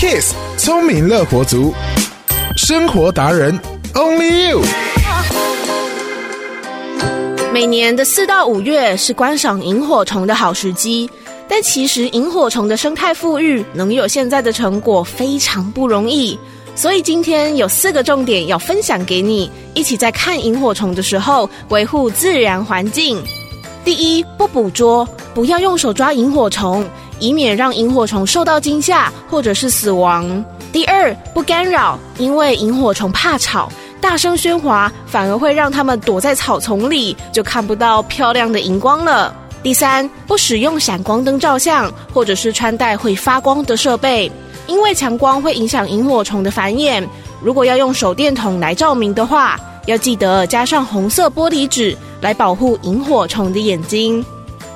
[0.00, 1.74] Kiss 聪明乐活族，
[2.56, 3.60] 生活达人
[3.92, 4.62] Only You。
[7.52, 11.10] 每年的四到五月是观赏萤火虫的好时机，
[11.46, 16.38] 但其实萤火虫的生态复育能有现在的成果非常不容易。
[16.74, 23.22] 所以今天有四个重点要分享给你，一起在看萤火虫的时候维护自然环境。
[23.84, 26.86] 第一，不捕捉，不要用手抓萤火虫，
[27.20, 30.44] 以免让萤火虫受到惊吓或者是死亡。
[30.72, 39.32] 第二，不干扰，因为萤火虫怕吵，大声喧哗反而会让它们躲在草丛里，就看不到漂亮的荧光了。
[39.62, 44.30] 第三，不使用闪光灯照相，或者是穿戴会发光的设备。
[44.66, 47.04] 因为强光会影响萤火虫的繁衍，
[47.42, 54.24] 如果要用手电筒来照明的话，要记得加上红色玻璃纸来保护萤火虫的眼睛。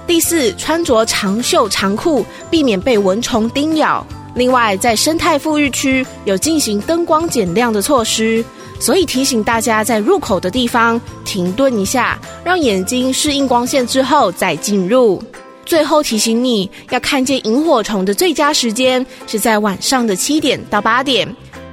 [0.06, 4.06] 第四，穿着长袖长裤，避免被蚊虫叮咬。
[4.34, 8.44] 另外，在生态富裕区有进行灯光减亮的措施，
[8.78, 15.22] 所以提醒大家在入口的地方停顿一下，让眼睛适应光线之后再进入。
[15.64, 21.26] 最后提醒你要看见萤火虫的最佳时间是在晚上的七点到八点，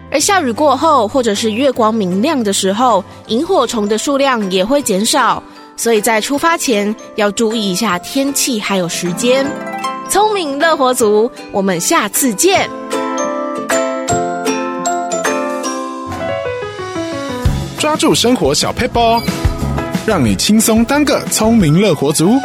[0.09, 5.43] 而下雨过后或者是月光明亮的时候，萤火虫的数量也会减少，
[5.81, 9.43] 所以在出发前要注意一下天气还有时间。
[10.07, 12.69] 聪明乐活族，我们下次见！
[17.79, 19.23] 抓住生活小 paper，，
[20.05, 22.35] 让你轻松当个聪明乐活族。